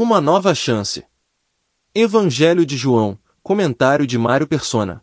Uma 0.00 0.20
nova 0.20 0.54
chance. 0.54 1.04
Evangelho 1.92 2.64
de 2.64 2.76
João, 2.76 3.18
comentário 3.42 4.06
de 4.06 4.16
Mário 4.16 4.46
Persona. 4.46 5.02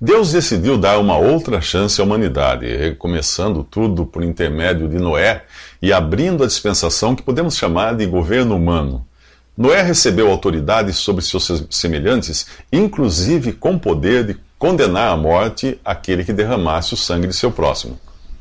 Deus 0.00 0.32
decidiu 0.32 0.76
dar 0.76 0.98
uma 0.98 1.16
outra 1.16 1.60
chance 1.60 2.00
à 2.00 2.04
humanidade, 2.04 2.66
recomeçando 2.66 3.62
tudo 3.62 4.04
por 4.04 4.24
intermédio 4.24 4.88
de 4.88 4.98
Noé 4.98 5.44
e 5.80 5.92
abrindo 5.92 6.42
a 6.42 6.48
dispensação 6.48 7.14
que 7.14 7.22
podemos 7.22 7.56
chamar 7.56 7.94
de 7.94 8.04
governo 8.04 8.56
humano. 8.56 9.06
Noé 9.56 9.82
recebeu 9.82 10.28
autoridade 10.28 10.92
sobre 10.92 11.22
seus 11.22 11.64
semelhantes, 11.70 12.48
inclusive 12.72 13.52
com 13.52 13.78
poder 13.78 14.26
de 14.26 14.36
condenar 14.58 15.12
à 15.12 15.16
morte 15.16 15.78
aquele 15.84 16.24
que 16.24 16.32
derramasse 16.32 16.92
o 16.92 16.96
sangue 16.96 17.28
de 17.28 17.34
seu 17.34 17.52
próximo. 17.52 17.96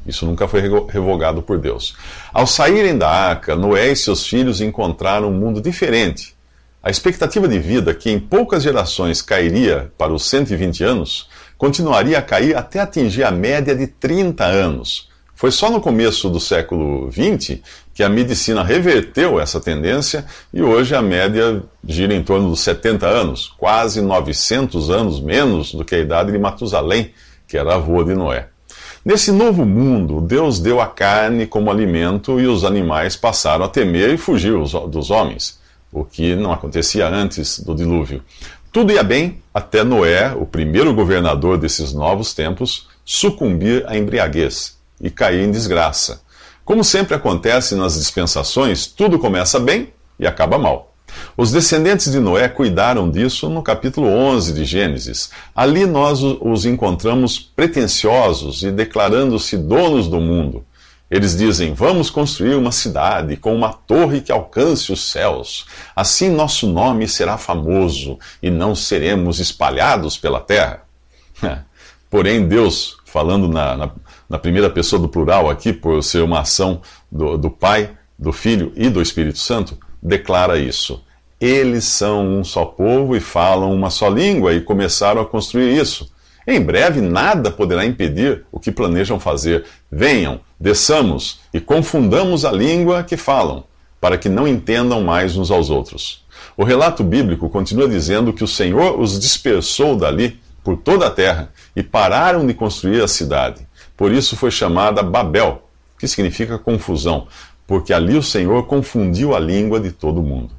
Isso 0.09 0.25
nunca 0.25 0.47
foi 0.47 0.61
revogado 0.89 1.41
por 1.41 1.59
Deus. 1.59 1.95
Ao 2.33 2.47
saírem 2.47 2.97
da 2.97 3.09
arca, 3.09 3.55
Noé 3.55 3.91
e 3.91 3.95
seus 3.95 4.25
filhos 4.25 4.59
encontraram 4.59 5.29
um 5.29 5.33
mundo 5.33 5.61
diferente. 5.61 6.35
A 6.81 6.89
expectativa 6.89 7.47
de 7.47 7.59
vida, 7.59 7.93
que 7.93 8.09
em 8.09 8.19
poucas 8.19 8.63
gerações 8.63 9.21
cairia 9.21 9.91
para 9.97 10.11
os 10.11 10.25
120 10.25 10.83
anos, 10.83 11.29
continuaria 11.57 12.17
a 12.17 12.21
cair 12.21 12.55
até 12.55 12.79
atingir 12.79 13.23
a 13.23 13.31
média 13.31 13.75
de 13.75 13.85
30 13.85 14.43
anos. 14.45 15.09
Foi 15.35 15.51
só 15.51 15.69
no 15.69 15.79
começo 15.79 16.29
do 16.29 16.39
século 16.39 17.11
XX 17.11 17.59
que 17.93 18.01
a 18.01 18.09
medicina 18.09 18.63
reverteu 18.63 19.39
essa 19.39 19.59
tendência 19.59 20.25
e 20.51 20.61
hoje 20.61 20.95
a 20.95 21.01
média 21.01 21.61
gira 21.85 22.13
em 22.13 22.23
torno 22.23 22.49
dos 22.49 22.61
70 22.61 23.05
anos, 23.05 23.53
quase 23.57 24.01
900 24.01 24.89
anos 24.89 25.21
menos 25.21 25.73
do 25.73 25.85
que 25.85 25.95
a 25.95 25.99
idade 25.99 26.31
de 26.31 26.39
Matusalém, 26.39 27.13
que 27.47 27.57
era 27.57 27.75
avô 27.75 28.03
de 28.03 28.15
Noé. 28.15 28.47
Nesse 29.03 29.31
novo 29.31 29.65
mundo, 29.65 30.19
Deus 30.19 30.59
deu 30.59 30.81
a 30.81 30.87
carne 30.87 31.47
como 31.47 31.71
alimento 31.71 32.37
e 32.37 32.45
os 32.45 32.65
animais 32.65 33.15
passaram 33.15 33.63
a 33.63 33.69
temer 33.69 34.13
e 34.13 34.17
fugir 34.17 34.53
dos 34.89 35.09
homens, 35.09 35.57
o 35.91 36.03
que 36.03 36.35
não 36.35 36.51
acontecia 36.51 37.07
antes 37.07 37.59
do 37.59 37.73
dilúvio. 37.73 38.21
Tudo 38.73 38.91
ia 38.91 39.01
bem 39.01 39.41
até 39.53 39.85
Noé, 39.85 40.33
o 40.35 40.45
primeiro 40.45 40.93
governador 40.93 41.57
desses 41.57 41.93
novos 41.93 42.33
tempos, 42.33 42.89
sucumbir 43.05 43.85
à 43.87 43.97
embriaguez 43.97 44.77
e 44.99 45.09
cair 45.09 45.45
em 45.45 45.51
desgraça. 45.51 46.21
Como 46.65 46.83
sempre 46.83 47.15
acontece 47.15 47.75
nas 47.75 47.95
dispensações, 47.95 48.85
tudo 48.85 49.17
começa 49.17 49.59
bem 49.59 49.93
e 50.19 50.27
acaba 50.27 50.57
mal. 50.57 50.88
Os 51.35 51.51
descendentes 51.51 52.11
de 52.11 52.19
Noé 52.19 52.49
cuidaram 52.49 53.09
disso 53.09 53.49
no 53.49 53.61
capítulo 53.61 54.07
11 54.07 54.53
de 54.53 54.65
Gênesis. 54.65 55.29
Ali 55.55 55.85
nós 55.85 56.21
os 56.21 56.65
encontramos 56.65 57.39
pretensiosos 57.39 58.63
e 58.63 58.71
declarando-se 58.71 59.57
donos 59.57 60.07
do 60.07 60.19
mundo. 60.19 60.65
Eles 61.09 61.35
dizem: 61.35 61.73
Vamos 61.73 62.09
construir 62.09 62.55
uma 62.55 62.71
cidade 62.71 63.35
com 63.35 63.55
uma 63.55 63.73
torre 63.73 64.21
que 64.21 64.31
alcance 64.31 64.91
os 64.91 65.09
céus. 65.09 65.65
Assim 65.95 66.29
nosso 66.29 66.67
nome 66.67 67.07
será 67.07 67.37
famoso 67.37 68.19
e 68.41 68.49
não 68.49 68.75
seremos 68.75 69.39
espalhados 69.39 70.17
pela 70.17 70.39
terra. 70.39 70.83
Porém, 72.09 72.47
Deus, 72.47 72.97
falando 73.05 73.47
na, 73.47 73.77
na, 73.77 73.91
na, 74.27 74.39
primeira 74.39 74.69
pessoa 74.69 74.99
do 74.99 75.07
plural 75.07 75.49
aqui, 75.49 75.71
por 75.71 76.03
ser 76.03 76.23
uma 76.23 76.39
ação 76.39 76.81
do, 77.11 77.37
do 77.37 77.51
Pai, 77.51 77.91
do 78.17 78.31
Filho 78.31 78.71
e 78.75 78.89
do 78.89 79.01
Espírito 79.01 79.37
Santo, 79.37 79.77
declara 80.01 80.57
isso. 80.57 81.03
Eles 81.39 81.85
são 81.85 82.39
um 82.39 82.43
só 82.43 82.65
povo 82.65 83.15
e 83.15 83.19
falam 83.19 83.73
uma 83.73 83.89
só 83.89 84.09
língua 84.09 84.53
e 84.53 84.61
começaram 84.61 85.21
a 85.21 85.25
construir 85.25 85.79
isso. 85.79 86.11
Em 86.45 86.59
breve, 86.59 86.99
nada 86.99 87.51
poderá 87.51 87.85
impedir 87.85 88.43
o 88.51 88.59
que 88.59 88.71
planejam 88.71 89.19
fazer. 89.19 89.65
Venham, 89.91 90.41
desçamos 90.59 91.41
e 91.53 91.61
confundamos 91.61 92.43
a 92.43 92.51
língua 92.51 93.03
que 93.03 93.15
falam, 93.15 93.63
para 94.01 94.17
que 94.17 94.27
não 94.27 94.47
entendam 94.47 95.01
mais 95.01 95.37
uns 95.37 95.51
aos 95.51 95.69
outros. 95.69 96.25
O 96.57 96.63
relato 96.63 97.03
bíblico 97.03 97.49
continua 97.49 97.87
dizendo 97.87 98.33
que 98.33 98.43
o 98.43 98.47
Senhor 98.47 98.99
os 98.99 99.19
dispersou 99.19 99.95
dali 99.95 100.39
por 100.63 100.77
toda 100.77 101.07
a 101.07 101.11
terra 101.11 101.51
e 101.75 101.83
pararam 101.83 102.45
de 102.45 102.53
construir 102.53 103.01
a 103.01 103.07
cidade. 103.07 103.65
Por 103.95 104.11
isso 104.11 104.35
foi 104.35 104.51
chamada 104.51 105.03
Babel, 105.03 105.69
que 105.99 106.07
significa 106.07 106.57
confusão, 106.57 107.27
porque 107.69 107.93
ali 107.93 108.17
o 108.17 108.23
Senhor 108.23 108.65
confundiu 108.65 109.35
a 109.35 109.39
língua 109.39 109.79
de 109.79 109.91
todo 109.91 110.23
mundo. 110.23 110.49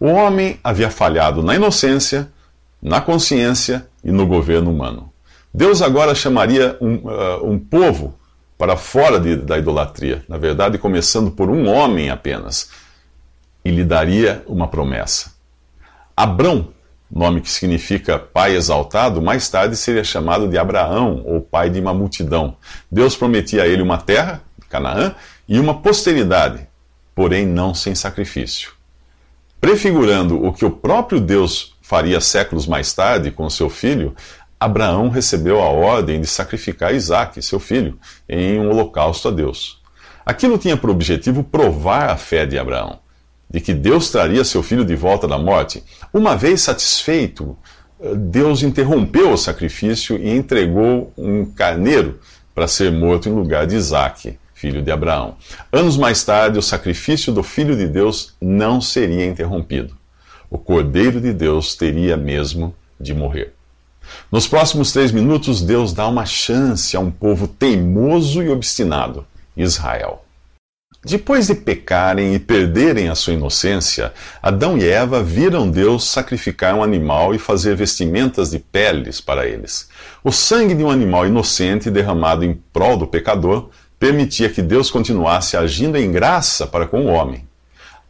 O 0.00 0.06
homem 0.08 0.58
havia 0.64 0.90
falhado 0.90 1.44
na 1.44 1.54
inocência, 1.54 2.28
na 2.82 3.00
consciência 3.00 3.86
e 4.02 4.10
no 4.10 4.26
governo 4.26 4.68
humano. 4.68 5.12
Deus 5.54 5.80
agora 5.80 6.12
chamaria 6.12 6.76
um, 6.80 6.94
uh, 6.96 7.48
um 7.48 7.56
povo 7.56 8.18
para 8.58 8.76
fora 8.76 9.20
de, 9.20 9.36
da 9.36 9.58
idolatria, 9.58 10.24
na 10.28 10.36
verdade, 10.38 10.76
começando 10.76 11.30
por 11.30 11.48
um 11.48 11.68
homem 11.68 12.10
apenas, 12.10 12.70
e 13.64 13.70
lhe 13.70 13.84
daria 13.84 14.42
uma 14.48 14.66
promessa. 14.66 15.32
Abrão, 16.16 16.70
nome 17.08 17.42
que 17.42 17.50
significa 17.50 18.18
pai 18.18 18.56
exaltado, 18.56 19.22
mais 19.22 19.48
tarde 19.48 19.76
seria 19.76 20.02
chamado 20.02 20.48
de 20.48 20.58
Abraão, 20.58 21.22
ou 21.24 21.40
pai 21.40 21.70
de 21.70 21.78
uma 21.78 21.94
multidão. 21.94 22.56
Deus 22.90 23.14
prometia 23.14 23.62
a 23.62 23.68
ele 23.68 23.82
uma 23.82 23.98
terra, 23.98 24.42
Canaã, 24.68 25.14
e 25.50 25.58
uma 25.58 25.82
posteridade, 25.82 26.68
porém 27.12 27.44
não 27.44 27.74
sem 27.74 27.92
sacrifício. 27.92 28.70
Prefigurando 29.60 30.46
o 30.46 30.52
que 30.52 30.64
o 30.64 30.70
próprio 30.70 31.20
Deus 31.20 31.74
faria 31.82 32.20
séculos 32.20 32.68
mais 32.68 32.94
tarde 32.94 33.32
com 33.32 33.50
seu 33.50 33.68
filho, 33.68 34.14
Abraão 34.60 35.08
recebeu 35.08 35.60
a 35.60 35.68
ordem 35.68 36.20
de 36.20 36.26
sacrificar 36.28 36.94
Isaac, 36.94 37.42
seu 37.42 37.58
filho, 37.58 37.98
em 38.28 38.60
um 38.60 38.70
holocausto 38.70 39.26
a 39.26 39.30
Deus. 39.32 39.82
Aquilo 40.24 40.56
tinha 40.56 40.76
por 40.76 40.88
objetivo 40.88 41.42
provar 41.42 42.10
a 42.10 42.16
fé 42.16 42.46
de 42.46 42.56
Abraão, 42.56 43.00
de 43.50 43.60
que 43.60 43.74
Deus 43.74 44.08
traria 44.08 44.44
seu 44.44 44.62
filho 44.62 44.84
de 44.84 44.94
volta 44.94 45.26
da 45.26 45.36
morte. 45.36 45.82
Uma 46.14 46.36
vez 46.36 46.60
satisfeito, 46.60 47.58
Deus 48.16 48.62
interrompeu 48.62 49.32
o 49.32 49.36
sacrifício 49.36 50.16
e 50.16 50.30
entregou 50.30 51.12
um 51.18 51.44
carneiro 51.44 52.20
para 52.54 52.68
ser 52.68 52.92
morto 52.92 53.28
em 53.28 53.32
lugar 53.32 53.66
de 53.66 53.74
Isaac, 53.74 54.38
filho 54.60 54.82
de 54.82 54.92
Abraão. 54.92 55.36
Anos 55.72 55.96
mais 55.96 56.22
tarde, 56.22 56.58
o 56.58 56.62
sacrifício 56.62 57.32
do 57.32 57.42
Filho 57.42 57.74
de 57.74 57.88
Deus 57.88 58.34
não 58.38 58.78
seria 58.78 59.24
interrompido. 59.24 59.96
O 60.50 60.58
Cordeiro 60.58 61.18
de 61.18 61.32
Deus 61.32 61.74
teria 61.74 62.14
mesmo 62.14 62.74
de 63.00 63.14
morrer. 63.14 63.54
Nos 64.30 64.46
próximos 64.46 64.92
três 64.92 65.12
minutos, 65.12 65.62
Deus 65.62 65.94
dá 65.94 66.06
uma 66.06 66.26
chance 66.26 66.94
a 66.94 67.00
um 67.00 67.10
povo 67.10 67.48
teimoso 67.48 68.42
e 68.42 68.50
obstinado, 68.50 69.26
Israel. 69.56 70.26
Depois 71.02 71.46
de 71.46 71.54
pecarem 71.54 72.34
e 72.34 72.38
perderem 72.38 73.08
a 73.08 73.14
sua 73.14 73.32
inocência, 73.32 74.12
Adão 74.42 74.76
e 74.76 74.86
Eva 74.86 75.22
viram 75.22 75.70
Deus 75.70 76.04
sacrificar 76.04 76.74
um 76.74 76.82
animal 76.82 77.34
e 77.34 77.38
fazer 77.38 77.74
vestimentas 77.74 78.50
de 78.50 78.58
peles 78.58 79.18
para 79.18 79.46
eles. 79.46 79.88
O 80.22 80.30
sangue 80.30 80.74
de 80.74 80.84
um 80.84 80.90
animal 80.90 81.26
inocente 81.26 81.90
derramado 81.90 82.44
em 82.44 82.52
prol 82.70 82.98
do 82.98 83.06
pecador 83.06 83.70
permitia 84.00 84.48
que 84.48 84.62
Deus 84.62 84.90
continuasse 84.90 85.58
agindo 85.58 85.98
em 85.98 86.10
graça 86.10 86.66
para 86.66 86.86
com 86.86 87.04
o 87.04 87.08
homem. 87.08 87.46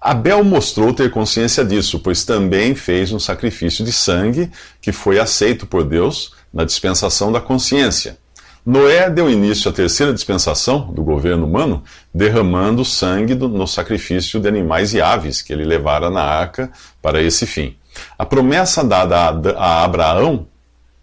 Abel 0.01 0.43
mostrou 0.45 0.95
ter 0.95 1.11
consciência 1.11 1.65
disso, 1.65 1.99
pois 1.99 2.25
também 2.25 2.77
fez 2.77 3.13
um 3.13 3.19
sacrifício 3.19 3.85
de 3.85 3.93
sangue 3.93 4.51
que 4.81 4.93
foi 4.93 5.19
aceito 5.19 5.67
por 5.67 5.85
Deus 5.85 6.33
na 6.55 6.65
dispensação 6.65 7.31
da 7.33 7.41
consciência. 7.41 8.17
Noé 8.65 9.11
deu 9.11 9.29
início 9.29 9.69
à 9.69 9.75
terceira 9.75 10.15
dispensação 10.15 10.93
do 10.93 11.03
governo 11.03 11.45
humano, 11.45 11.83
derramando 12.15 12.85
sangue 12.85 13.35
no 13.35 13.67
sacrifício 13.67 14.39
de 14.39 14.47
animais 14.47 14.95
e 14.95 15.01
aves 15.01 15.43
que 15.43 15.53
ele 15.53 15.65
levara 15.65 16.09
na 16.09 16.23
arca 16.23 16.71
para 17.03 17.21
esse 17.21 17.47
fim. 17.47 17.77
A 18.17 18.25
promessa 18.25 18.85
dada 18.85 19.17
a, 19.57 19.83
Abraão 19.83 20.47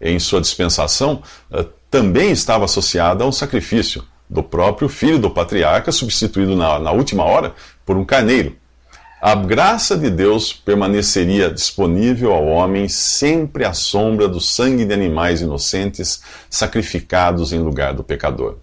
em 0.00 0.18
sua 0.18 0.40
dispensação 0.40 1.22
uh, 1.52 1.64
também 1.90 2.30
estava 2.30 2.64
associada 2.64 3.22
a 3.22 3.26
um 3.26 3.32
sacrifício 3.32 4.02
do 4.28 4.42
próprio 4.42 4.88
filho 4.88 5.18
do 5.18 5.30
patriarca, 5.30 5.90
substituído 5.90 6.56
na, 6.56 6.78
na 6.78 6.92
última 6.92 7.24
hora 7.24 7.54
por 7.84 7.96
um 7.96 8.04
carneiro 8.04 8.56
a 9.20 9.34
graça 9.34 9.96
de 9.96 10.10
Deus 10.10 10.52
permaneceria 10.52 11.50
disponível 11.50 12.32
ao 12.32 12.46
homem 12.46 12.88
sempre 12.88 13.64
à 13.64 13.72
sombra 13.72 14.28
do 14.28 14.40
sangue 14.40 14.84
de 14.84 14.94
animais 14.94 15.40
inocentes 15.40 16.22
sacrificados 16.48 17.52
em 17.52 17.58
lugar 17.58 17.94
do 17.94 18.04
pecador. 18.04 18.58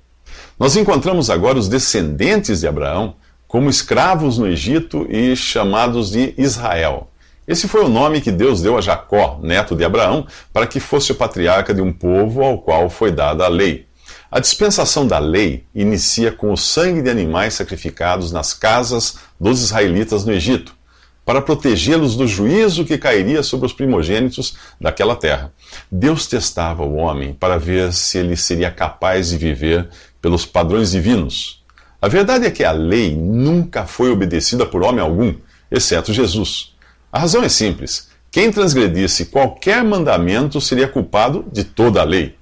Nós 0.58 0.78
encontramos 0.78 1.30
agora 1.30 1.58
os 1.58 1.68
descendentes 1.68 2.62
de 2.62 2.68
Abraão 2.70 3.16
como 3.50 3.70
escravos 3.70 4.38
no 4.38 4.48
Egito 4.48 5.06
e 5.10 5.36
chamados 5.36 6.12
de 6.12 6.34
Israel. 6.38 7.10
Esse 7.46 7.68
foi 7.68 7.84
o 7.84 7.90
nome 7.90 8.22
que 8.22 8.32
Deus 8.32 8.62
deu 8.62 8.78
a 8.78 8.82
Jacó, 8.82 9.38
neto 9.44 9.76
de 9.76 9.84
Abraão, 9.84 10.26
para 10.54 10.66
que 10.66 10.80
fosse 10.80 11.12
o 11.12 11.16
patriarca 11.16 11.74
de 11.74 11.82
um 11.82 11.92
povo 11.92 12.42
ao 12.42 12.60
qual 12.60 12.90
foi 12.90 13.12
dada 13.12 13.44
a 13.44 13.50
lei. 13.50 13.88
A 14.36 14.42
dispensação 14.42 15.08
da 15.08 15.18
lei 15.18 15.64
inicia 15.74 16.30
com 16.30 16.52
o 16.52 16.58
sangue 16.58 17.02
de 17.02 17.10
animais 17.10 17.54
sacrificados 17.54 18.34
nas 18.34 18.54
casas 18.54 19.16
dos 19.40 19.62
israelitas 19.62 20.26
no 20.26 20.34
Egito, 20.34 20.76
para 21.24 21.42
protegê-los 21.42 22.18
do 22.18 22.28
juízo 22.28 22.84
que 22.84 22.98
cairia 22.98 23.42
sobre 23.42 23.66
os 23.66 23.72
primogênitos 23.72 24.58
daquela 24.78 25.16
terra. 25.16 25.54
Deus 25.90 26.28
testava 26.28 26.84
o 26.84 26.96
homem 26.96 27.34
para 27.34 27.58
ver 27.58 27.94
se 27.94 28.18
ele 28.18 28.36
seria 28.36 28.70
capaz 28.70 29.30
de 29.30 29.38
viver 29.38 29.88
pelos 30.22 30.46
padrões 30.46 30.92
divinos. 30.92 31.64
A 32.02 32.10
verdade 32.10 32.46
é 32.46 32.52
que 32.52 32.66
a 32.66 32.74
lei 32.74 33.16
nunca 33.16 33.86
foi 33.86 34.12
obedecida 34.12 34.66
por 34.66 34.84
homem 34.84 35.00
algum, 35.00 35.34
exceto 35.72 36.12
Jesus. 36.12 36.76
A 37.10 37.20
razão 37.20 37.42
é 37.42 37.48
simples. 37.48 38.10
Quem 38.30 38.52
transgredisse 38.52 39.28
qualquer 39.28 39.82
mandamento 39.82 40.60
seria 40.60 40.90
culpado 40.90 41.46
de 41.54 41.64
toda 41.64 42.02
a 42.02 42.04
lei. 42.04 42.36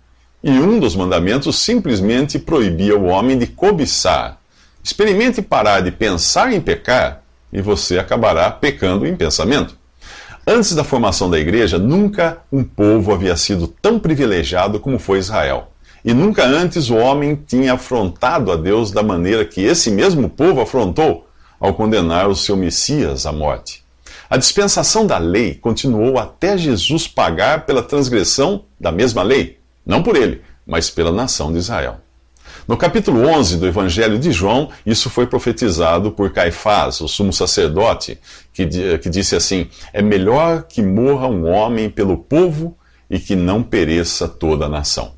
E 0.44 0.52
um 0.52 0.78
dos 0.78 0.94
mandamentos 0.94 1.58
simplesmente 1.58 2.38
proibia 2.38 2.98
o 2.98 3.06
homem 3.06 3.38
de 3.38 3.48
cobiçar. 3.48 4.38
Experimente 4.84 5.42
parar 5.42 5.80
de 5.80 5.90
pensar 5.90 6.52
em 6.52 6.60
pecar 6.60 7.22
e 7.54 7.62
você 7.62 7.98
acabará 7.98 8.52
pecando 8.52 9.08
em 9.08 9.16
pensamento. 9.16 9.78
Antes 10.46 10.76
da 10.76 10.84
formação 10.84 11.30
da 11.30 11.40
igreja, 11.40 11.78
nunca 11.78 12.40
um 12.52 12.62
povo 12.62 13.14
havia 13.14 13.38
sido 13.38 13.68
tão 13.68 13.98
privilegiado 13.98 14.82
como 14.82 15.00
foi 15.00 15.20
Israel. 15.20 15.72
E 16.04 16.14
nunca 16.14 16.44
antes 16.46 16.90
o 16.90 16.96
homem 16.96 17.42
tinha 17.48 17.76
afrontado 17.76 18.52
a 18.52 18.58
Deus 18.58 18.92
da 18.92 19.02
maneira 19.02 19.46
que 19.46 19.62
esse 19.62 19.90
mesmo 19.90 20.28
povo 20.28 20.60
afrontou 20.60 21.26
ao 21.58 21.74
condenar 21.74 22.28
o 22.28 22.36
seu 22.36 22.58
Messias 22.58 23.26
à 23.26 23.32
morte. 23.32 23.82
A 24.30 24.36
dispensação 24.36 25.08
da 25.08 25.18
lei 25.18 25.56
continuou 25.56 26.18
até 26.20 26.58
Jesus 26.58 27.08
pagar 27.08 27.66
pela 27.66 27.82
transgressão 27.82 28.66
da 28.78 28.92
mesma 28.92 29.24
lei, 29.24 29.63
não 29.86 30.02
por 30.02 30.16
ele, 30.16 30.42
mas 30.66 30.90
pela 30.90 31.12
nação 31.12 31.52
de 31.52 31.58
Israel. 31.58 31.98
No 32.68 32.78
capítulo 32.78 33.28
11 33.28 33.58
do 33.58 33.68
Evangelho 33.68 34.18
de 34.18 34.32
João, 34.32 34.70
isso 34.86 35.10
foi 35.10 35.28
profetizado 35.28 36.12
por 36.12 36.32
Caifás, 36.32 37.02
o 37.02 37.08
sumo 37.08 37.34
sacerdote, 37.34 38.18
que, 38.54 38.66
que 39.00 39.10
disse 39.10 39.36
assim: 39.36 39.68
É 39.92 40.02
melhor 40.02 40.64
que 40.64 40.82
morra 40.82 41.28
um 41.28 41.46
homem 41.46 41.90
pelo 41.90 42.18
povo 42.18 42.78
e 43.10 43.20
que 43.20 43.36
não 43.36 43.62
pereça 43.62 44.28
toda 44.28 44.66
a 44.66 44.70
nação. 44.70 45.12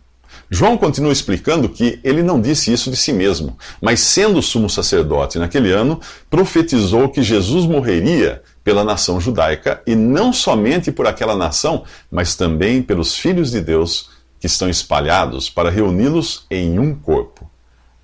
João 0.49 0.77
continua 0.77 1.11
explicando 1.11 1.69
que 1.69 1.99
ele 2.03 2.21
não 2.21 2.39
disse 2.39 2.71
isso 2.71 2.89
de 2.89 2.97
si 2.97 3.11
mesmo, 3.11 3.57
mas 3.81 3.99
sendo 3.99 4.41
sumo 4.41 4.69
sacerdote 4.69 5.39
naquele 5.39 5.71
ano, 5.71 5.99
profetizou 6.29 7.09
que 7.09 7.23
Jesus 7.23 7.65
morreria 7.65 8.41
pela 8.63 8.83
nação 8.83 9.19
judaica 9.19 9.81
e 9.85 9.95
não 9.95 10.31
somente 10.31 10.91
por 10.91 11.07
aquela 11.07 11.35
nação, 11.35 11.83
mas 12.11 12.35
também 12.35 12.81
pelos 12.81 13.15
filhos 13.15 13.51
de 13.51 13.61
Deus 13.61 14.14
que 14.39 14.47
estão 14.47 14.69
espalhados 14.69 15.49
para 15.49 15.69
reuni-los 15.69 16.45
em 16.49 16.77
um 16.79 16.93
corpo. 16.93 17.49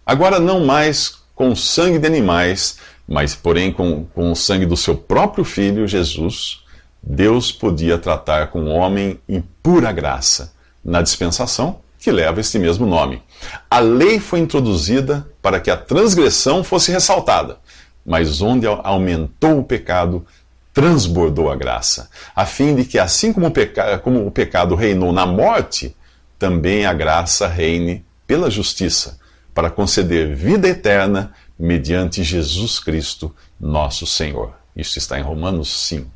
Agora, 0.05 0.39
não 0.39 0.65
mais 0.65 1.21
com 1.35 1.55
sangue 1.55 1.99
de 1.99 2.07
animais, 2.07 2.77
mas 3.07 3.35
porém 3.35 3.71
com, 3.71 4.05
com 4.05 4.31
o 4.31 4.35
sangue 4.35 4.65
do 4.65 4.77
seu 4.77 4.95
próprio 4.95 5.43
filho, 5.43 5.87
Jesus, 5.87 6.61
Deus 7.01 7.51
podia 7.51 7.97
tratar 7.97 8.47
com 8.47 8.65
o 8.65 8.69
homem 8.69 9.19
em 9.27 9.41
pura 9.61 9.91
graça, 9.91 10.53
na 10.83 11.01
dispensação 11.01 11.79
que 11.99 12.11
leva 12.11 12.39
este 12.39 12.57
mesmo 12.57 12.85
nome. 12.85 13.21
A 13.69 13.79
lei 13.79 14.19
foi 14.19 14.39
introduzida 14.39 15.27
para 15.41 15.59
que 15.59 15.69
a 15.69 15.77
transgressão 15.77 16.63
fosse 16.63 16.91
ressaltada, 16.91 17.57
mas 18.05 18.41
onde 18.41 18.65
aumentou 18.65 19.59
o 19.59 19.63
pecado, 19.63 20.25
transbordou 20.73 21.51
a 21.51 21.55
graça, 21.55 22.09
a 22.35 22.45
fim 22.45 22.75
de 22.75 22.85
que, 22.85 22.97
assim 22.97 23.31
como 23.31 23.47
o, 23.47 23.51
peca 23.51 23.99
como 23.99 24.25
o 24.25 24.31
pecado 24.31 24.73
reinou 24.73 25.11
na 25.11 25.25
morte, 25.25 25.95
também 26.41 26.87
a 26.87 26.93
graça 26.93 27.47
reine 27.47 28.03
pela 28.25 28.49
justiça, 28.49 29.19
para 29.53 29.69
conceder 29.69 30.35
vida 30.35 30.67
eterna 30.67 31.33
mediante 31.57 32.23
Jesus 32.23 32.79
Cristo, 32.79 33.31
nosso 33.59 34.07
Senhor. 34.07 34.55
Isso 34.75 34.97
está 34.97 35.19
em 35.19 35.21
Romanos 35.21 35.71
5. 35.85 36.09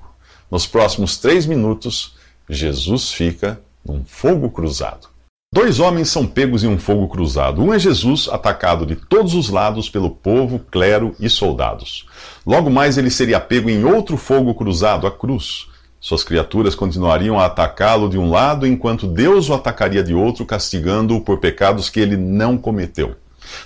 Nos 0.49 0.65
próximos 0.65 1.19
três 1.19 1.45
minutos, 1.45 2.15
Jesus 2.49 3.11
fica 3.11 3.61
num 3.87 4.03
fogo 4.03 4.49
cruzado. 4.49 5.09
Dois 5.53 5.79
homens 5.79 6.09
são 6.09 6.25
pegos 6.25 6.63
em 6.63 6.69
um 6.69 6.79
fogo 6.79 7.07
cruzado. 7.07 7.61
Um 7.61 7.71
é 7.71 7.77
Jesus, 7.77 8.27
atacado 8.27 8.83
de 8.83 8.95
todos 8.95 9.35
os 9.35 9.49
lados 9.49 9.91
pelo 9.91 10.09
povo, 10.09 10.57
clero 10.57 11.15
e 11.19 11.29
soldados. 11.29 12.07
Logo 12.43 12.71
mais 12.71 12.97
ele 12.97 13.11
seria 13.11 13.39
pego 13.39 13.69
em 13.69 13.85
outro 13.85 14.17
fogo 14.17 14.55
cruzado, 14.55 15.05
a 15.05 15.11
cruz. 15.11 15.67
Suas 16.05 16.23
criaturas 16.23 16.75
continuariam 16.75 17.39
a 17.39 17.47
atacá-lo 17.47 18.07
de 18.07 18.15
um 18.15 18.29
lado, 18.29 18.67
enquanto 18.67 19.07
Deus 19.07 19.49
o 19.49 19.55
atacaria 19.55 20.03
de 20.03 20.13
outro, 20.13 20.45
castigando-o 20.45 21.19
por 21.19 21.39
pecados 21.39 21.89
que 21.89 21.99
ele 21.99 22.15
não 22.15 22.59
cometeu. 22.59 23.15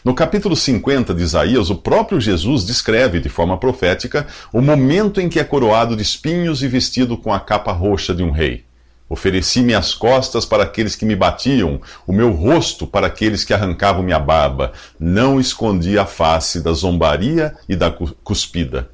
No 0.05 0.13
capítulo 0.13 0.55
50 0.55 1.13
de 1.13 1.21
Isaías, 1.21 1.69
o 1.69 1.75
próprio 1.75 2.17
Jesus 2.17 2.65
descreve 2.65 3.19
de 3.19 3.27
forma 3.27 3.57
profética 3.57 4.25
o 4.53 4.61
momento 4.61 5.19
em 5.19 5.27
que 5.27 5.37
é 5.37 5.43
coroado 5.43 5.97
de 5.97 6.01
espinhos 6.01 6.63
e 6.63 6.69
vestido 6.69 7.17
com 7.17 7.33
a 7.33 7.41
capa 7.41 7.73
roxa 7.73 8.15
de 8.15 8.23
um 8.23 8.31
rei. 8.31 8.63
Ofereci 9.09 9.59
minhas 9.59 9.93
costas 9.93 10.45
para 10.45 10.63
aqueles 10.63 10.95
que 10.95 11.03
me 11.03 11.17
batiam, 11.17 11.81
o 12.07 12.13
meu 12.13 12.31
rosto 12.31 12.87
para 12.87 13.07
aqueles 13.07 13.43
que 13.43 13.53
arrancavam 13.53 14.01
minha 14.01 14.17
barba. 14.17 14.71
Não 14.97 15.41
escondi 15.41 15.99
a 15.99 16.05
face 16.05 16.61
da 16.61 16.71
zombaria 16.71 17.53
e 17.67 17.75
da 17.75 17.91
cuspida. 18.23 18.89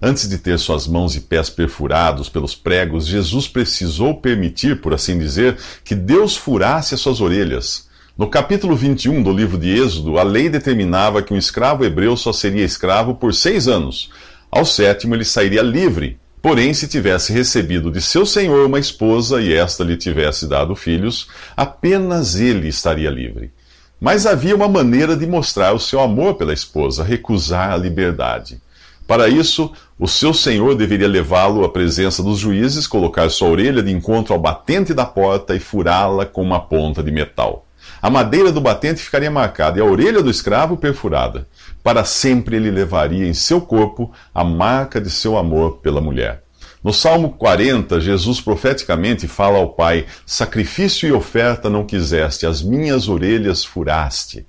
Antes 0.00 0.28
de 0.28 0.36
ter 0.36 0.58
suas 0.58 0.86
mãos 0.86 1.16
e 1.16 1.20
pés 1.20 1.48
perfurados 1.48 2.28
pelos 2.28 2.54
pregos, 2.54 3.06
Jesus 3.06 3.48
precisou 3.48 4.14
permitir, 4.20 4.80
por 4.80 4.92
assim 4.92 5.18
dizer, 5.18 5.56
que 5.82 5.94
Deus 5.94 6.36
furasse 6.36 6.94
as 6.94 7.00
suas 7.00 7.20
orelhas. 7.20 7.86
No 8.16 8.28
capítulo 8.28 8.76
21 8.76 9.22
do 9.22 9.32
livro 9.32 9.56
de 9.56 9.70
Êxodo, 9.70 10.18
a 10.18 10.22
lei 10.22 10.48
determinava 10.50 11.22
que 11.22 11.32
um 11.32 11.36
escravo 11.36 11.84
hebreu 11.84 12.16
só 12.16 12.32
seria 12.32 12.64
escravo 12.64 13.14
por 13.14 13.32
seis 13.32 13.68
anos. 13.68 14.10
Ao 14.50 14.64
sétimo, 14.64 15.14
ele 15.14 15.24
sairia 15.24 15.62
livre. 15.62 16.18
Porém, 16.42 16.72
se 16.74 16.86
tivesse 16.86 17.32
recebido 17.32 17.90
de 17.90 18.00
seu 18.00 18.24
senhor 18.24 18.66
uma 18.66 18.78
esposa 18.78 19.40
e 19.40 19.52
esta 19.52 19.82
lhe 19.82 19.96
tivesse 19.96 20.46
dado 20.46 20.76
filhos, 20.76 21.28
apenas 21.56 22.36
ele 22.36 22.68
estaria 22.68 23.10
livre. 23.10 23.50
Mas 23.98 24.26
havia 24.26 24.54
uma 24.54 24.68
maneira 24.68 25.16
de 25.16 25.26
mostrar 25.26 25.72
o 25.72 25.80
seu 25.80 26.00
amor 26.00 26.34
pela 26.34 26.52
esposa, 26.52 27.02
recusar 27.02 27.72
a 27.72 27.76
liberdade. 27.76 28.60
Para 29.06 29.28
isso, 29.28 29.72
o 29.98 30.08
seu 30.08 30.34
senhor 30.34 30.74
deveria 30.74 31.06
levá-lo 31.06 31.64
à 31.64 31.68
presença 31.68 32.22
dos 32.22 32.38
juízes, 32.38 32.86
colocar 32.86 33.30
sua 33.30 33.48
orelha 33.48 33.82
de 33.82 33.92
encontro 33.92 34.34
ao 34.34 34.40
batente 34.40 34.92
da 34.92 35.06
porta 35.06 35.54
e 35.54 35.60
furá-la 35.60 36.26
com 36.26 36.42
uma 36.42 36.60
ponta 36.60 37.02
de 37.02 37.12
metal. 37.12 37.64
A 38.02 38.10
madeira 38.10 38.50
do 38.50 38.60
batente 38.60 39.00
ficaria 39.00 39.30
marcada 39.30 39.78
e 39.78 39.82
a 39.82 39.84
orelha 39.84 40.22
do 40.22 40.30
escravo 40.30 40.76
perfurada. 40.76 41.46
Para 41.82 42.04
sempre 42.04 42.56
ele 42.56 42.70
levaria 42.70 43.26
em 43.26 43.32
seu 43.32 43.60
corpo 43.60 44.12
a 44.34 44.42
marca 44.42 45.00
de 45.00 45.08
seu 45.08 45.38
amor 45.38 45.78
pela 45.78 46.00
mulher. 46.00 46.42
No 46.82 46.92
Salmo 46.92 47.30
40, 47.30 48.00
Jesus 48.00 48.40
profeticamente 48.40 49.26
fala 49.26 49.58
ao 49.58 49.70
Pai: 49.70 50.06
Sacrifício 50.24 51.08
e 51.08 51.12
oferta 51.12 51.70
não 51.70 51.84
quiseste, 51.84 52.44
as 52.44 52.62
minhas 52.62 53.08
orelhas 53.08 53.64
furaste. 53.64 54.46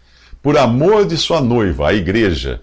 Por 0.48 0.58
amor 0.58 1.06
de 1.06 1.18
sua 1.18 1.42
noiva, 1.42 1.90
a 1.90 1.94
igreja, 1.94 2.62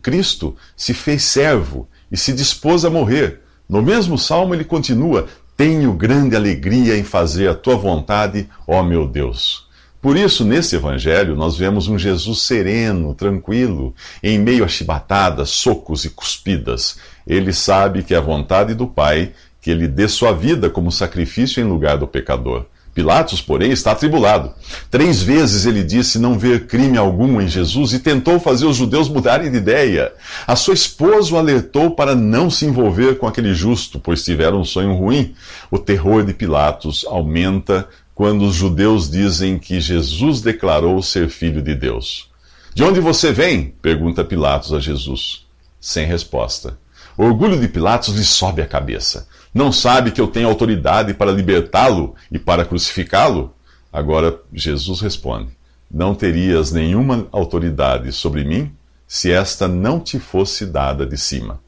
Cristo 0.00 0.56
se 0.74 0.94
fez 0.94 1.24
servo 1.24 1.86
e 2.10 2.16
se 2.16 2.32
dispôs 2.32 2.86
a 2.86 2.90
morrer. 2.90 3.40
No 3.68 3.82
mesmo 3.82 4.16
salmo 4.16 4.54
ele 4.54 4.64
continua: 4.64 5.26
Tenho 5.54 5.92
grande 5.92 6.34
alegria 6.34 6.96
em 6.96 7.04
fazer 7.04 7.46
a 7.50 7.54
tua 7.54 7.76
vontade, 7.76 8.48
ó 8.66 8.82
meu 8.82 9.06
Deus. 9.06 9.68
Por 10.00 10.16
isso, 10.16 10.42
nesse 10.42 10.76
evangelho, 10.76 11.36
nós 11.36 11.54
vemos 11.54 11.86
um 11.86 11.98
Jesus 11.98 12.40
sereno, 12.40 13.14
tranquilo, 13.14 13.94
em 14.22 14.38
meio 14.38 14.64
a 14.64 14.68
chibatadas, 14.68 15.50
socos 15.50 16.06
e 16.06 16.08
cuspidas. 16.08 16.96
Ele 17.26 17.52
sabe 17.52 18.02
que 18.02 18.14
é 18.14 18.16
a 18.16 18.22
vontade 18.22 18.72
do 18.72 18.86
Pai 18.86 19.34
que 19.60 19.70
ele 19.70 19.86
dê 19.86 20.08
sua 20.08 20.32
vida 20.32 20.70
como 20.70 20.90
sacrifício 20.90 21.60
em 21.60 21.68
lugar 21.68 21.98
do 21.98 22.08
pecador. 22.08 22.64
Pilatos, 22.98 23.40
porém, 23.40 23.70
está 23.70 23.92
atribulado. 23.92 24.52
Três 24.90 25.22
vezes 25.22 25.66
ele 25.66 25.84
disse 25.84 26.18
não 26.18 26.36
ver 26.36 26.66
crime 26.66 26.98
algum 26.98 27.40
em 27.40 27.46
Jesus 27.46 27.92
e 27.92 28.00
tentou 28.00 28.40
fazer 28.40 28.66
os 28.66 28.76
judeus 28.76 29.08
mudarem 29.08 29.52
de 29.52 29.56
ideia. 29.56 30.12
A 30.44 30.56
sua 30.56 30.74
esposa 30.74 31.32
o 31.32 31.38
alertou 31.38 31.92
para 31.92 32.16
não 32.16 32.50
se 32.50 32.66
envolver 32.66 33.16
com 33.16 33.28
aquele 33.28 33.54
justo, 33.54 34.00
pois 34.00 34.24
tiveram 34.24 34.62
um 34.62 34.64
sonho 34.64 34.96
ruim. 34.96 35.32
O 35.70 35.78
terror 35.78 36.24
de 36.24 36.34
Pilatos 36.34 37.04
aumenta 37.08 37.88
quando 38.16 38.44
os 38.44 38.56
judeus 38.56 39.08
dizem 39.08 39.60
que 39.60 39.80
Jesus 39.80 40.40
declarou 40.40 41.00
ser 41.00 41.28
filho 41.28 41.62
de 41.62 41.76
Deus. 41.76 42.28
De 42.74 42.82
onde 42.82 42.98
você 42.98 43.30
vem? 43.30 43.74
pergunta 43.80 44.24
Pilatos 44.24 44.72
a 44.72 44.80
Jesus. 44.80 45.46
Sem 45.80 46.04
resposta. 46.04 46.76
O 47.16 47.22
orgulho 47.22 47.60
de 47.60 47.68
Pilatos 47.68 48.12
lhe 48.16 48.24
sobe 48.24 48.60
a 48.60 48.66
cabeça. 48.66 49.28
Não 49.58 49.72
sabe 49.72 50.12
que 50.12 50.20
eu 50.20 50.28
tenho 50.28 50.46
autoridade 50.46 51.12
para 51.12 51.32
libertá-lo 51.32 52.14
e 52.30 52.38
para 52.38 52.64
crucificá-lo? 52.64 53.52
Agora 53.92 54.40
Jesus 54.52 55.00
responde: 55.00 55.50
Não 55.90 56.14
terias 56.14 56.70
nenhuma 56.70 57.26
autoridade 57.32 58.12
sobre 58.12 58.44
mim 58.44 58.72
se 59.04 59.32
esta 59.32 59.66
não 59.66 59.98
te 59.98 60.20
fosse 60.20 60.64
dada 60.64 61.04
de 61.04 61.18
cima. 61.18 61.58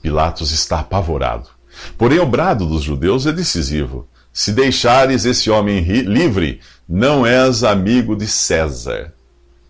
Pilatos 0.00 0.50
está 0.50 0.80
apavorado. 0.80 1.50
Porém, 1.98 2.20
o 2.20 2.24
brado 2.24 2.64
dos 2.64 2.82
judeus 2.82 3.26
é 3.26 3.32
decisivo. 3.32 4.08
Se 4.32 4.50
deixares 4.50 5.26
esse 5.26 5.50
homem 5.50 5.80
livre, 5.80 6.62
não 6.88 7.26
és 7.26 7.62
amigo 7.62 8.16
de 8.16 8.26
César. 8.26 9.12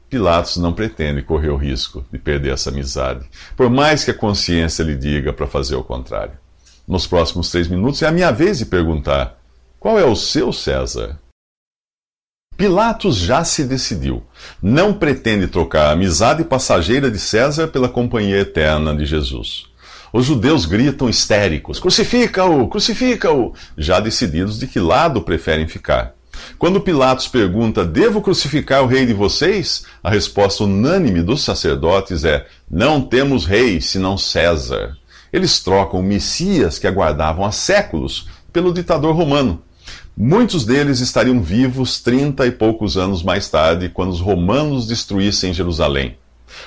Pilatos 0.08 0.56
não 0.56 0.72
pretende 0.72 1.20
correr 1.20 1.50
o 1.50 1.56
risco 1.56 2.04
de 2.12 2.18
perder 2.20 2.52
essa 2.52 2.70
amizade, 2.70 3.28
por 3.56 3.68
mais 3.68 4.04
que 4.04 4.12
a 4.12 4.14
consciência 4.14 4.84
lhe 4.84 4.94
diga 4.94 5.32
para 5.32 5.48
fazer 5.48 5.74
o 5.74 5.82
contrário 5.82 6.45
nos 6.86 7.06
próximos 7.06 7.50
três 7.50 7.68
minutos, 7.68 8.02
é 8.02 8.06
a 8.06 8.12
minha 8.12 8.30
vez 8.30 8.58
de 8.58 8.66
perguntar: 8.66 9.38
qual 9.78 9.98
é 9.98 10.04
o 10.04 10.16
seu 10.16 10.52
César? 10.52 11.18
Pilatos 12.56 13.16
já 13.16 13.44
se 13.44 13.64
decidiu. 13.64 14.22
Não 14.62 14.94
pretende 14.94 15.46
trocar 15.46 15.88
a 15.88 15.90
amizade 15.92 16.42
passageira 16.42 17.10
de 17.10 17.18
César 17.18 17.68
pela 17.68 17.88
companhia 17.88 18.38
eterna 18.38 18.96
de 18.96 19.04
Jesus. 19.04 19.66
Os 20.12 20.24
judeus 20.24 20.64
gritam 20.64 21.08
histéricos: 21.08 21.78
Crucifica-o! 21.78 22.66
Crucifica-o! 22.68 23.52
Já 23.76 24.00
decididos 24.00 24.58
de 24.58 24.66
que 24.66 24.80
lado 24.80 25.20
preferem 25.20 25.68
ficar. 25.68 26.14
Quando 26.58 26.80
Pilatos 26.80 27.28
pergunta: 27.28 27.84
Devo 27.84 28.22
crucificar 28.22 28.82
o 28.82 28.86
rei 28.86 29.04
de 29.04 29.12
vocês? 29.12 29.84
A 30.02 30.10
resposta 30.10 30.64
unânime 30.64 31.22
dos 31.22 31.44
sacerdotes 31.44 32.24
é: 32.24 32.46
Não 32.70 33.02
temos 33.02 33.44
rei 33.44 33.80
senão 33.80 34.16
César. 34.16 34.96
Eles 35.36 35.60
trocam 35.60 36.00
o 36.00 36.02
Messias 36.02 36.78
que 36.78 36.86
aguardavam 36.86 37.44
há 37.44 37.52
séculos 37.52 38.26
pelo 38.50 38.72
ditador 38.72 39.14
romano. 39.14 39.62
Muitos 40.16 40.64
deles 40.64 41.00
estariam 41.00 41.42
vivos 41.42 42.00
trinta 42.00 42.46
e 42.46 42.50
poucos 42.50 42.96
anos 42.96 43.22
mais 43.22 43.46
tarde, 43.46 43.90
quando 43.90 44.12
os 44.12 44.18
romanos 44.18 44.86
destruíssem 44.86 45.52
Jerusalém. 45.52 46.16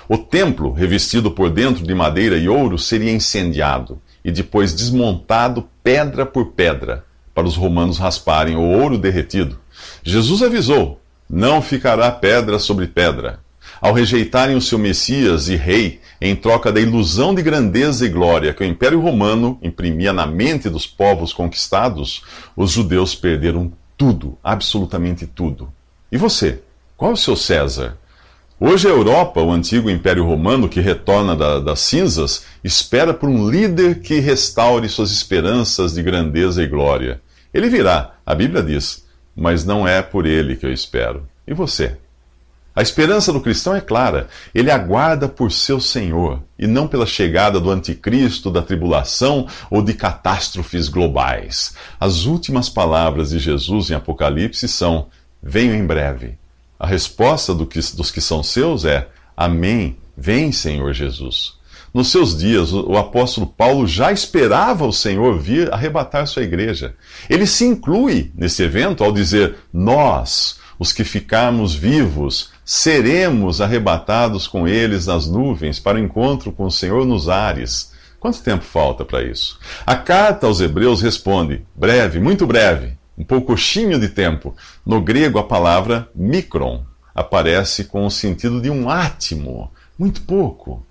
O 0.08 0.20
templo, 0.20 0.72
revestido 0.72 1.32
por 1.32 1.50
dentro 1.50 1.84
de 1.84 1.96
madeira 1.96 2.38
e 2.38 2.48
ouro, 2.48 2.78
seria 2.78 3.12
incendiado 3.12 4.00
e 4.24 4.30
depois 4.30 4.72
desmontado 4.72 5.68
pedra 5.84 6.24
por 6.24 6.52
pedra, 6.52 7.04
para 7.34 7.48
os 7.48 7.56
romanos 7.56 7.98
rasparem 7.98 8.56
o 8.56 8.62
ouro 8.62 9.00
derretido. 9.00 9.60
Jesus 10.04 10.44
avisou: 10.44 11.02
não 11.28 11.60
ficará 11.60 12.12
pedra 12.12 12.60
sobre 12.60 12.86
pedra. 12.86 13.40
Ao 13.82 13.94
rejeitarem 13.94 14.58
o 14.58 14.62
seu 14.62 14.78
Messias 14.78 15.48
e 15.48 15.56
Rei, 15.56 16.02
em 16.20 16.36
troca 16.36 16.72
da 16.72 16.82
ilusão 16.82 17.34
de 17.34 17.42
grandeza 17.42 18.06
e 18.06 18.10
glória 18.10 18.54
que 18.54 18.62
o 18.62 18.68
Império 18.68 19.00
Romano 19.00 19.58
imprimia 19.62 20.12
na 20.12 20.26
mente 20.26 20.70
dos 20.70 20.86
povos 20.86 21.32
conquistados, 21.32 22.24
os 22.58 22.72
judeus 22.72 23.16
perderam 23.16 23.72
tudo, 23.98 24.38
absolutamente 24.44 25.26
tudo. 25.26 25.72
E 26.12 26.18
você? 26.18 26.62
Qual 26.98 27.12
é 27.12 27.14
o 27.14 27.18
seu 27.18 27.38
César? 27.38 27.98
Hoje 28.60 28.90
a 28.90 28.92
Europa, 28.92 29.42
o 29.42 29.52
antigo 29.52 29.90
Império 29.90 30.26
Romano 30.26 30.68
que 30.68 30.82
retorna 30.82 31.34
da, 31.34 31.60
das 31.60 31.80
cinzas, 31.80 32.44
espera 32.62 33.14
por 33.14 33.30
um 33.30 33.50
líder 33.50 34.02
que 34.02 34.20
restaure 34.20 34.90
suas 34.90 35.12
esperanças 35.12 35.94
de 35.94 36.04
grandeza 36.04 36.62
e 36.62 36.68
glória. 36.68 37.22
Ele 37.54 37.70
virá, 37.70 38.16
a 38.26 38.36
Bíblia 38.36 38.62
diz, 38.62 39.06
mas 39.34 39.64
não 39.64 39.88
é 39.88 40.02
por 40.02 40.26
ele 40.26 40.58
que 40.58 40.66
eu 40.66 40.74
espero. 40.74 41.26
E 41.48 41.54
você? 41.54 41.96
A 42.80 42.82
esperança 42.82 43.34
do 43.34 43.42
cristão 43.42 43.76
é 43.76 43.82
clara. 43.82 44.30
Ele 44.56 44.72
aguarda 44.72 45.28
por 45.28 45.52
seu 45.52 45.82
Senhor 45.82 46.42
e 46.58 46.66
não 46.66 46.88
pela 46.88 47.06
chegada 47.06 47.60
do 47.60 47.70
anticristo, 47.70 48.50
da 48.50 48.62
tribulação 48.62 49.46
ou 49.70 49.82
de 49.82 49.94
catástrofes 49.94 50.88
globais. 50.88 51.76
As 52.00 52.24
últimas 52.24 52.70
palavras 52.70 53.32
de 53.32 53.40
Jesus 53.40 53.90
em 53.90 53.96
Apocalipse 53.96 54.66
são: 54.70 55.08
Venho 55.44 55.76
em 55.76 55.86
breve. 55.86 56.38
A 56.80 56.88
resposta 56.88 57.54
do 57.54 57.66
que, 57.66 57.80
dos 57.98 58.12
que 58.12 58.22
são 58.22 58.42
seus 58.42 58.86
é: 58.86 59.10
Amém. 59.36 59.98
Vem, 60.16 60.54
Senhor 60.54 60.94
Jesus. 60.94 61.56
Nos 61.94 62.10
seus 62.10 62.38
dias, 62.38 62.72
o 62.72 62.96
apóstolo 62.96 63.46
Paulo 63.46 63.86
já 63.88 64.10
esperava 64.14 64.86
o 64.86 64.94
Senhor 64.94 65.38
vir 65.38 65.74
arrebatar 65.74 66.26
sua 66.28 66.44
igreja. 66.44 66.96
Ele 67.30 67.46
se 67.46 67.66
inclui 67.66 68.32
nesse 68.34 68.64
evento 68.64 69.04
ao 69.04 69.12
dizer: 69.12 69.58
Nós, 69.74 70.59
os 70.80 70.94
que 70.94 71.04
ficarmos 71.04 71.76
vivos, 71.76 72.52
seremos 72.64 73.60
arrebatados 73.60 74.48
com 74.48 74.66
eles 74.66 75.08
nas 75.08 75.28
nuvens 75.28 75.78
para 75.78 75.98
o 75.98 76.02
encontro 76.02 76.54
com 76.54 76.64
o 76.64 76.72
Senhor 76.72 77.06
nos 77.06 77.28
ares. 77.28 77.92
Quanto 78.18 78.42
tempo 78.42 78.64
falta 78.64 79.04
para 79.04 79.22
isso? 79.22 79.60
A 79.86 79.98
carta 79.98 80.48
aos 80.48 80.62
Hebreus 80.62 81.02
responde: 81.02 81.66
breve, 81.76 82.20
muito 82.20 82.48
breve, 82.48 82.98
um 83.18 83.24
poucochinho 83.26 84.00
de 84.00 84.08
tempo. 84.08 84.56
No 84.86 85.02
grego, 85.02 85.38
a 85.38 85.44
palavra 85.44 86.10
micron 86.16 86.84
aparece 87.14 87.84
com 87.84 88.06
o 88.06 88.12
sentido 88.12 88.62
de 88.62 88.70
um 88.70 88.90
átimo, 88.90 89.70
muito 89.98 90.22
pouco. 90.22 90.86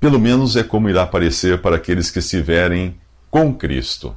Pelo 0.00 0.18
menos 0.18 0.56
é 0.56 0.64
como 0.64 0.88
irá 0.90 1.02
aparecer 1.02 1.62
para 1.62 1.76
aqueles 1.76 2.10
que 2.10 2.18
estiverem 2.18 2.96
com 3.30 3.54
Cristo. 3.54 4.14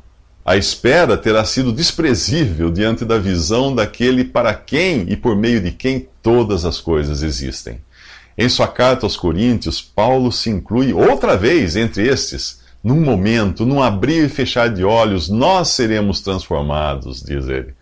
A 0.48 0.56
espera 0.56 1.18
terá 1.18 1.44
sido 1.44 1.74
desprezível 1.74 2.72
diante 2.72 3.04
da 3.04 3.18
visão 3.18 3.76
daquele 3.76 4.24
para 4.24 4.54
quem 4.54 5.04
e 5.10 5.18
por 5.18 5.36
meio 5.36 5.60
de 5.60 5.74
quem 5.74 6.08
todas 6.24 6.64
as 6.64 6.80
coisas 6.80 7.22
existem. 7.22 7.82
Em 8.38 8.48
sua 8.48 8.70
carta 8.70 9.06
aos 9.06 9.18
Coríntios, 9.18 9.82
Paulo 9.82 10.32
se 10.32 10.50
inclui 10.50 10.94
outra 10.94 11.36
vez 11.36 11.76
entre 11.76 12.08
estes. 12.08 12.62
Num 12.82 13.02
momento, 13.02 13.66
num 13.66 13.84
abrir 13.84 14.24
e 14.24 14.30
fechar 14.30 14.70
de 14.70 14.86
olhos, 14.86 15.28
nós 15.28 15.68
seremos 15.68 16.22
transformados, 16.22 17.22
diz 17.22 17.50
ele. 17.50 17.74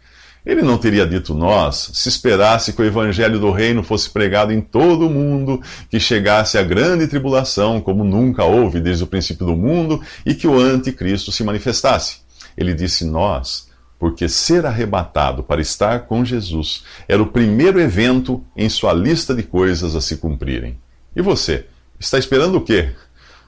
Ele 0.43 0.63
não 0.63 0.79
teria 0.79 1.05
dito 1.05 1.35
nós 1.35 1.91
se 1.93 2.09
esperasse 2.09 2.73
que 2.73 2.81
o 2.81 2.85
evangelho 2.85 3.39
do 3.39 3.51
reino 3.51 3.83
fosse 3.83 4.09
pregado 4.09 4.51
em 4.51 4.59
todo 4.59 5.05
o 5.05 5.09
mundo, 5.11 5.61
que 5.87 5.99
chegasse 5.99 6.57
a 6.57 6.63
grande 6.63 7.05
tribulação, 7.05 7.79
como 7.79 8.03
nunca 8.03 8.43
houve 8.43 8.79
desde 8.79 9.03
o 9.03 9.07
princípio 9.07 9.45
do 9.45 9.55
mundo, 9.55 10.01
e 10.25 10.33
que 10.33 10.47
o 10.47 10.59
anticristo 10.59 11.31
se 11.31 11.43
manifestasse. 11.43 12.24
Ele 12.57 12.73
disse 12.73 13.05
nós, 13.05 13.69
porque 13.99 14.27
ser 14.27 14.65
arrebatado 14.65 15.43
para 15.43 15.61
estar 15.61 16.01
com 16.01 16.23
Jesus 16.23 16.83
era 17.07 17.21
o 17.21 17.27
primeiro 17.27 17.79
evento 17.79 18.43
em 18.55 18.69
sua 18.69 18.93
lista 18.93 19.33
de 19.33 19.43
coisas 19.43 19.95
a 19.95 20.01
se 20.01 20.17
cumprirem. 20.17 20.77
E 21.15 21.21
você, 21.21 21.65
está 21.99 22.17
esperando 22.17 22.57
o 22.57 22.61
quê? 22.61 22.91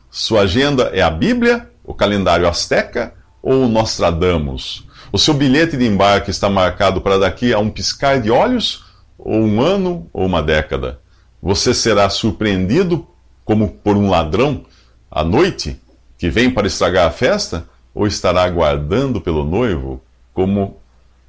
Sua 0.10 0.42
agenda 0.42 0.84
é 0.94 1.02
a 1.02 1.10
Bíblia, 1.10 1.70
o 1.84 1.94
calendário 1.94 2.48
asteca 2.48 3.14
ou 3.42 3.66
o 3.66 3.68
Nostradamus? 3.68 4.88
O 5.12 5.18
seu 5.18 5.34
bilhete 5.34 5.78
de 5.78 5.86
embarque 5.86 6.32
está 6.32 6.50
marcado 6.50 7.02
para 7.02 7.18
daqui 7.18 7.54
a 7.54 7.60
um 7.60 7.70
piscar 7.70 8.20
de 8.20 8.30
olhos, 8.30 8.86
ou 9.18 9.42
um 9.42 9.62
ano, 9.62 10.10
ou 10.14 10.26
uma 10.26 10.42
década. 10.44 11.00
Você 11.42 11.74
será 11.74 12.10
surpreendido 12.10 13.08
como 13.44 13.70
por 13.70 13.96
um 13.96 14.10
ladrão 14.10 14.66
à 15.10 15.24
noite 15.24 15.82
que 16.18 16.30
vem 16.30 16.50
para 16.50 16.68
estragar 16.68 17.08
a 17.08 17.12
festa, 17.12 17.68
ou 17.98 18.06
estará 18.06 18.44
aguardando 18.44 19.20
pelo 19.20 19.44
noivo 19.44 20.00
como 20.32 20.78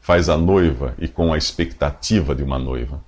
faz 0.02 0.28
a 0.28 0.36
noiva 0.36 0.94
e 0.98 1.08
com 1.08 1.32
a 1.32 1.38
expectativa 1.38 2.34
de 2.34 2.42
uma 2.42 2.58
noiva? 2.58 3.02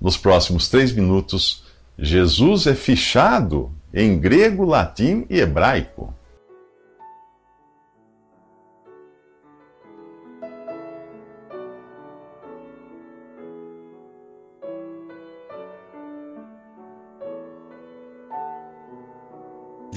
Nos 0.00 0.16
próximos 0.16 0.68
três 0.68 0.92
minutos, 0.92 1.64
Jesus 1.98 2.68
é 2.68 2.74
fichado 2.74 3.72
em 3.92 4.16
grego, 4.16 4.64
latim 4.64 5.26
e 5.28 5.40
hebraico. 5.40 6.14